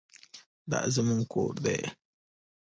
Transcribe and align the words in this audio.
دا 0.71 0.79
زموږ 0.95 1.21
کور 1.33 1.53
دی؟ 1.65 1.79